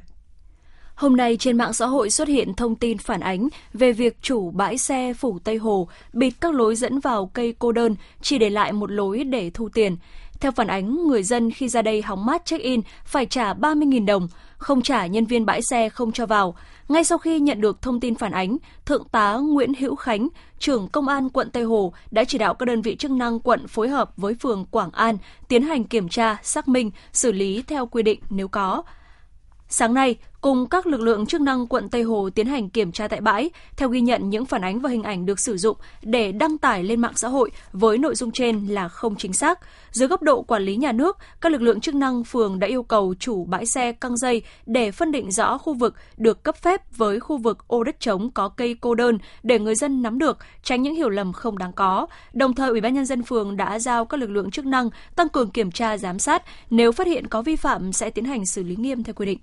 [0.95, 4.51] Hôm nay trên mạng xã hội xuất hiện thông tin phản ánh về việc chủ
[4.51, 8.49] bãi xe Phủ Tây Hồ bịt các lối dẫn vào cây cô đơn, chỉ để
[8.49, 9.97] lại một lối để thu tiền.
[10.39, 14.27] Theo phản ánh, người dân khi ra đây hóng mát check-in phải trả 30.000 đồng,
[14.59, 16.55] không trả nhân viên bãi xe không cho vào.
[16.87, 20.27] Ngay sau khi nhận được thông tin phản ánh, Thượng tá Nguyễn Hữu Khánh,
[20.59, 23.67] trưởng Công an quận Tây Hồ đã chỉ đạo các đơn vị chức năng quận
[23.67, 25.17] phối hợp với phường Quảng An
[25.47, 28.83] tiến hành kiểm tra, xác minh, xử lý theo quy định nếu có.
[29.67, 33.07] Sáng nay, cùng các lực lượng chức năng quận Tây Hồ tiến hành kiểm tra
[33.07, 33.49] tại bãi.
[33.77, 36.83] Theo ghi nhận, những phản ánh và hình ảnh được sử dụng để đăng tải
[36.83, 39.59] lên mạng xã hội với nội dung trên là không chính xác.
[39.91, 42.83] Dưới góc độ quản lý nhà nước, các lực lượng chức năng phường đã yêu
[42.83, 46.97] cầu chủ bãi xe căng dây để phân định rõ khu vực được cấp phép
[46.97, 50.37] với khu vực ô đất trống có cây cô đơn để người dân nắm được,
[50.63, 52.07] tránh những hiểu lầm không đáng có.
[52.33, 55.29] Đồng thời, Ủy ban nhân dân phường đã giao các lực lượng chức năng tăng
[55.29, 58.63] cường kiểm tra giám sát, nếu phát hiện có vi phạm sẽ tiến hành xử
[58.63, 59.39] lý nghiêm theo quy định.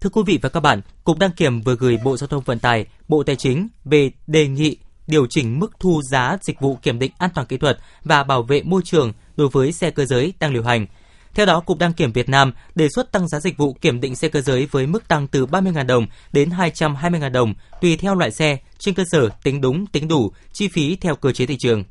[0.00, 2.58] Thưa quý vị và các bạn, Cục Đăng kiểm vừa gửi Bộ Giao thông Vận
[2.58, 6.98] tải, Bộ Tài chính về đề nghị điều chỉnh mức thu giá dịch vụ kiểm
[6.98, 10.32] định an toàn kỹ thuật và bảo vệ môi trường đối với xe cơ giới
[10.40, 10.86] đang lưu hành.
[11.34, 14.16] Theo đó, Cục Đăng kiểm Việt Nam đề xuất tăng giá dịch vụ kiểm định
[14.16, 18.30] xe cơ giới với mức tăng từ 30.000 đồng đến 220.000 đồng tùy theo loại
[18.30, 21.84] xe, trên cơ sở tính đúng, tính đủ, chi phí theo cơ chế thị trường.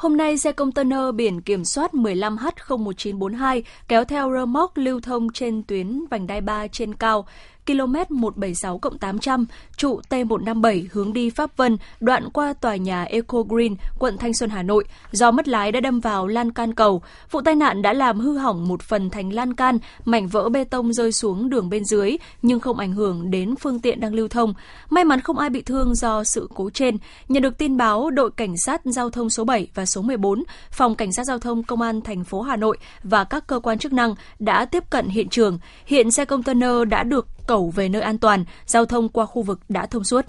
[0.00, 5.62] Hôm nay, xe container biển kiểm soát 15H01942 kéo theo rơ móc lưu thông trên
[5.62, 7.26] tuyến vành đai 3 trên cao
[7.72, 13.74] km 176 800, trụ T157 hướng đi Pháp Vân, đoạn qua tòa nhà Eco Green,
[13.98, 14.84] quận Thanh Xuân, Hà Nội.
[15.12, 17.02] Do mất lái đã đâm vào lan can cầu.
[17.30, 20.64] Vụ tai nạn đã làm hư hỏng một phần thành lan can, mảnh vỡ bê
[20.64, 24.28] tông rơi xuống đường bên dưới, nhưng không ảnh hưởng đến phương tiện đang lưu
[24.28, 24.54] thông.
[24.90, 26.98] May mắn không ai bị thương do sự cố trên.
[27.28, 30.94] Nhận được tin báo, đội cảnh sát giao thông số 7 và số 14, phòng
[30.94, 33.92] cảnh sát giao thông công an thành phố Hà Nội và các cơ quan chức
[33.92, 35.58] năng đã tiếp cận hiện trường.
[35.86, 39.60] Hiện xe container đã được cầu về nơi an toàn, giao thông qua khu vực
[39.68, 40.26] đã thông suốt.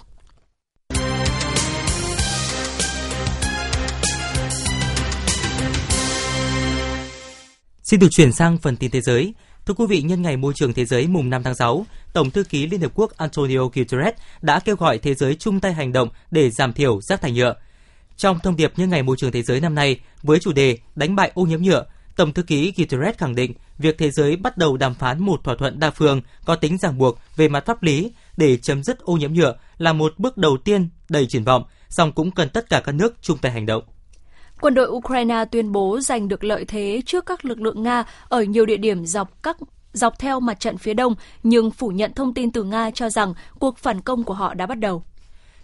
[7.82, 9.34] Xin được chuyển sang phần tin thế giới.
[9.66, 12.44] Thưa quý vị, nhân ngày môi trường thế giới mùng 5 tháng 6, Tổng thư
[12.44, 16.08] ký Liên Hợp Quốc Antonio Guterres đã kêu gọi thế giới chung tay hành động
[16.30, 17.54] để giảm thiểu rác thải nhựa.
[18.16, 21.16] Trong thông điệp nhân ngày môi trường thế giới năm nay, với chủ đề đánh
[21.16, 21.84] bại ô nhiễm nhựa,
[22.16, 25.54] Tổng thư ký Guterres khẳng định việc thế giới bắt đầu đàm phán một thỏa
[25.58, 29.14] thuận đa phương có tính ràng buộc về mặt pháp lý để chấm dứt ô
[29.14, 32.82] nhiễm nhựa là một bước đầu tiên đầy triển vọng, song cũng cần tất cả
[32.84, 33.82] các nước chung tay hành động.
[34.60, 38.42] Quân đội Ukraine tuyên bố giành được lợi thế trước các lực lượng Nga ở
[38.42, 39.56] nhiều địa điểm dọc các
[39.92, 43.34] dọc theo mặt trận phía đông, nhưng phủ nhận thông tin từ Nga cho rằng
[43.58, 45.04] cuộc phản công của họ đã bắt đầu.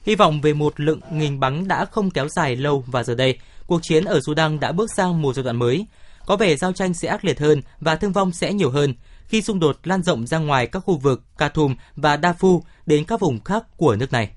[0.02, 3.38] Hy vọng về một lượng ngừng bắn đã không kéo dài lâu và giờ đây,
[3.66, 5.86] cuộc chiến ở Sudan đã bước sang một giai đoạn mới.
[6.28, 9.42] Có vẻ giao tranh sẽ ác liệt hơn và thương vong sẽ nhiều hơn khi
[9.42, 13.40] xung đột lan rộng ra ngoài các khu vực Khartoum và Darfur đến các vùng
[13.44, 14.30] khác của nước này.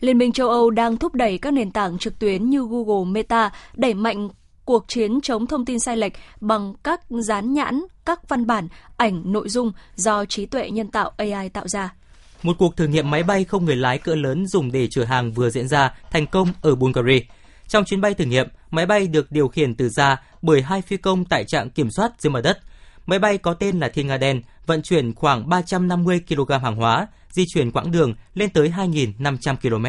[0.00, 3.50] Liên minh châu Âu đang thúc đẩy các nền tảng trực tuyến như Google Meta
[3.74, 4.28] đẩy mạnh
[4.64, 9.32] cuộc chiến chống thông tin sai lệch bằng các dán nhãn, các văn bản, ảnh,
[9.32, 11.94] nội dung do trí tuệ nhân tạo AI tạo ra.
[12.42, 15.32] Một cuộc thử nghiệm máy bay không người lái cỡ lớn dùng để chở hàng
[15.32, 17.20] vừa diễn ra thành công ở Bulgaria.
[17.68, 20.96] Trong chuyến bay thử nghiệm, máy bay được điều khiển từ xa bởi hai phi
[20.96, 22.58] công tại trạm kiểm soát dưới mặt đất.
[23.06, 27.06] Máy bay có tên là Thiên Nga Đen, vận chuyển khoảng 350 kg hàng hóa,
[27.30, 29.86] di chuyển quãng đường lên tới 2.500 km.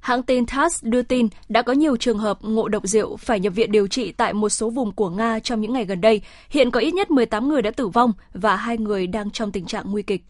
[0.00, 3.52] Hãng tin TASS đưa tin đã có nhiều trường hợp ngộ độc rượu phải nhập
[3.54, 6.22] viện điều trị tại một số vùng của Nga trong những ngày gần đây.
[6.50, 9.66] Hiện có ít nhất 18 người đã tử vong và hai người đang trong tình
[9.66, 10.24] trạng nguy kịch.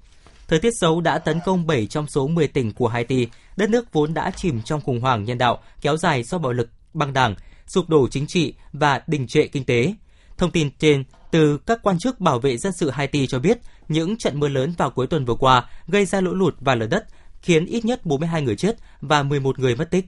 [0.48, 3.28] Thời tiết xấu đã tấn công 7 trong số 10 tỉnh của Haiti.
[3.56, 6.68] Đất nước vốn đã chìm trong khủng hoảng nhân đạo kéo dài do bạo lực
[6.94, 7.34] băng đảng,
[7.66, 9.94] sụp đổ chính trị và đình trệ kinh tế.
[10.38, 14.18] Thông tin trên từ các quan chức bảo vệ dân sự Haiti cho biết những
[14.18, 17.04] trận mưa lớn vào cuối tuần vừa qua gây ra lũ lụt và lở đất,
[17.42, 20.04] khiến ít nhất 42 người chết và 11 người mất tích.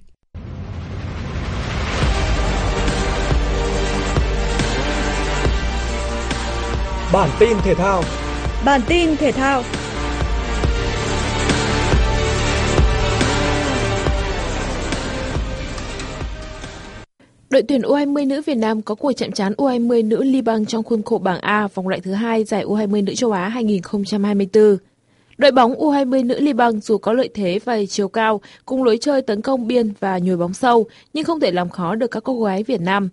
[7.13, 8.03] Bản tin thể thao
[8.65, 9.63] Bản tin thể thao
[17.51, 21.03] Đội tuyển U20 nữ Việt Nam có cuộc chạm trán U20 nữ Liban trong khuôn
[21.03, 24.77] khổ bảng A vòng loại thứ hai giải U20 nữ châu Á 2024.
[25.39, 29.23] Đội bóng U20 nữ Liban dù có lợi thế về chiều cao, cùng lối chơi
[29.23, 32.43] tấn công biên và nhồi bóng sâu, nhưng không thể làm khó được các cô
[32.43, 33.09] gái Việt Nam.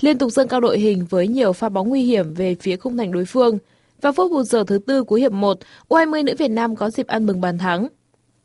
[0.00, 2.96] Liên tục dâng cao đội hình với nhiều pha bóng nguy hiểm về phía khung
[2.96, 3.58] thành đối phương.
[4.00, 7.06] Vào phút bù giờ thứ tư của hiệp 1, U20 nữ Việt Nam có dịp
[7.06, 7.88] ăn mừng bàn thắng.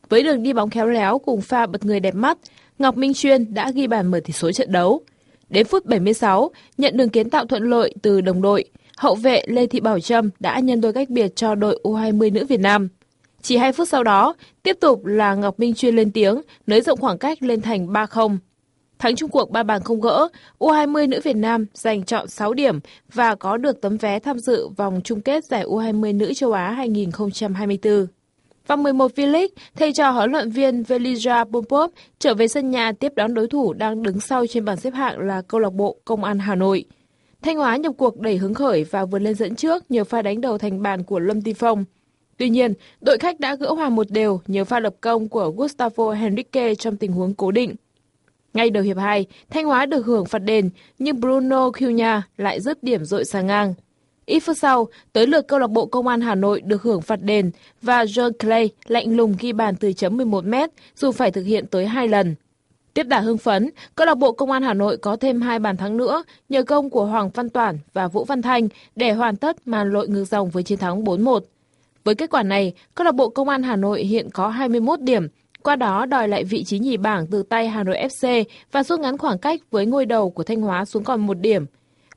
[0.10, 2.38] Với đường đi bóng khéo léo cùng pha bật người đẹp mắt,
[2.80, 5.02] Ngọc Minh Chuyên đã ghi bàn mở tỷ số trận đấu.
[5.50, 8.66] Đến phút 76, nhận đường kiến tạo thuận lợi từ đồng đội,
[8.98, 12.46] hậu vệ Lê Thị Bảo Trâm đã nhân đôi cách biệt cho đội U20 nữ
[12.46, 12.90] Việt Nam.
[13.42, 17.00] Chỉ 2 phút sau đó, tiếp tục là Ngọc Minh Chuyên lên tiếng, nới rộng
[17.00, 18.38] khoảng cách lên thành 3-0.
[19.00, 20.28] Thắng chung cuộc ba bàn không gỡ,
[20.60, 22.80] U20 nữ Việt Nam giành chọn 6 điểm
[23.14, 26.72] và có được tấm vé tham dự vòng chung kết giải U20 nữ châu Á
[26.72, 28.08] 2024.
[28.68, 33.12] Vòng 11 V-League, thầy trò huấn luyện viên Velija Popov trở về sân nhà tiếp
[33.16, 36.24] đón đối thủ đang đứng sau trên bảng xếp hạng là câu lạc bộ Công
[36.24, 36.86] an Hà Nội.
[37.42, 40.42] Thanh Hóa nhập cuộc đẩy hứng khởi và vượt lên dẫn trước nhờ pha đánh
[40.42, 41.86] đầu thành bàn của Lâm Ti Phong.
[42.38, 46.12] Tuy nhiên, đội khách đã gỡ hòa một đều nhờ pha lập công của Gustavo
[46.12, 47.76] Henrique trong tình huống cố định.
[48.54, 52.84] Ngay đầu hiệp 2, Thanh Hóa được hưởng phạt đền, nhưng Bruno Cunha lại dứt
[52.84, 53.74] điểm dội sang ngang.
[54.26, 57.22] Ít phút sau, tới lượt câu lạc bộ Công an Hà Nội được hưởng phạt
[57.22, 60.54] đền và John Clay lạnh lùng ghi bàn từ chấm 11 m
[60.96, 62.36] dù phải thực hiện tới hai lần.
[62.94, 65.78] Tiếp đà hưng phấn, câu lạc bộ Công an Hà Nội có thêm hai bàn
[65.78, 69.68] thắng nữa nhờ công của Hoàng Văn Toản và Vũ Văn Thanh để hoàn tất
[69.68, 71.40] màn lội ngược dòng với chiến thắng 4-1.
[72.04, 75.28] Với kết quả này, câu lạc bộ Công an Hà Nội hiện có 21 điểm,
[75.64, 79.00] qua đó đòi lại vị trí nhì bảng từ tay Hà Nội FC và rút
[79.00, 81.66] ngắn khoảng cách với ngôi đầu của Thanh Hóa xuống còn một điểm.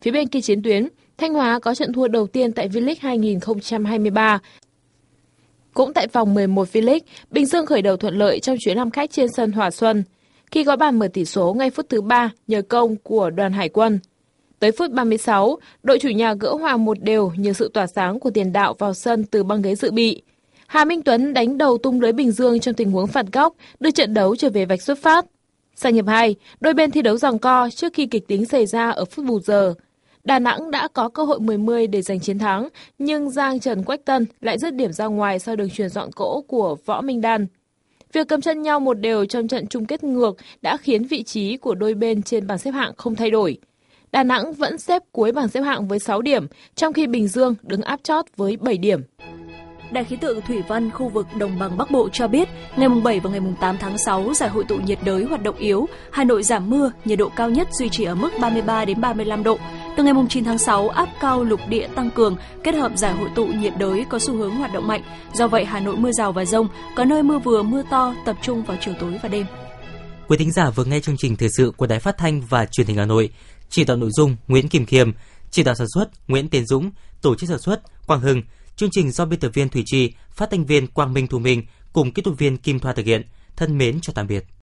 [0.01, 4.39] Phía bên kia chiến tuyến, Thanh Hóa có trận thua đầu tiên tại V-League 2023.
[5.75, 7.01] Cũng tại vòng 11 V-League,
[7.31, 10.05] Bình Dương khởi đầu thuận lợi trong chuyến làm khách trên sân Hòa Xuân,
[10.51, 13.69] khi có bàn mở tỷ số ngay phút thứ 3 nhờ công của đoàn Hải
[13.69, 13.99] quân.
[14.59, 18.31] Tới phút 36, đội chủ nhà gỡ hòa một đều nhờ sự tỏa sáng của
[18.31, 20.23] tiền đạo vào sân từ băng ghế dự bị.
[20.67, 23.91] Hà Minh Tuấn đánh đầu tung lưới Bình Dương trong tình huống phạt góc, đưa
[23.91, 25.27] trận đấu trở về vạch xuất phát.
[25.75, 28.91] Sang hiệp 2, đôi bên thi đấu giằng co trước khi kịch tính xảy ra
[28.91, 29.75] ở phút bù giờ.
[30.29, 34.05] Đà Nẵng đã có cơ hội 10-10 để giành chiến thắng, nhưng Giang Trần Quách
[34.05, 37.47] Tân lại dứt điểm ra ngoài sau đường truyền dọn cỗ của Võ Minh Đan.
[38.13, 41.57] Việc cầm chân nhau một đều trong trận chung kết ngược đã khiến vị trí
[41.57, 43.59] của đôi bên trên bảng xếp hạng không thay đổi.
[44.13, 47.55] Đà Nẵng vẫn xếp cuối bảng xếp hạng với 6 điểm, trong khi Bình Dương
[47.63, 49.01] đứng áp chót với 7 điểm.
[49.91, 53.21] Đài khí tượng thủy văn khu vực đồng bằng Bắc Bộ cho biết, ngày 7
[53.21, 56.43] và ngày 8 tháng 6 giải hội tụ nhiệt đới hoạt động yếu, Hà Nội
[56.43, 59.59] giảm mưa, nhiệt độ cao nhất duy trì ở mức 33 đến 35 độ.
[59.97, 63.29] Từ ngày 9 tháng 6, áp cao lục địa tăng cường, kết hợp giải hội
[63.35, 65.03] tụ nhiệt đới có xu hướng hoạt động mạnh.
[65.35, 68.37] Do vậy, Hà Nội mưa rào và rông, có nơi mưa vừa mưa to, tập
[68.43, 69.47] trung vào chiều tối và đêm.
[70.29, 72.87] Quý thính giả vừa nghe chương trình thời sự của Đài Phát thanh và Truyền
[72.87, 73.31] hình Hà Nội.
[73.71, 75.13] Chỉ đạo nội dung Nguyễn Kim Khiêm,
[75.51, 76.91] chỉ đạo sản xuất Nguyễn Tiến Dũng,
[77.23, 78.43] tổ chức sản xuất Quang Hưng.
[78.79, 81.63] Chương trình do biên tập viên Thủy Trì, phát thanh viên Quang Minh Thu Minh
[81.93, 83.23] cùng kỹ thuật viên Kim Thoa thực hiện.
[83.57, 84.45] Thân mến chào tạm biệt.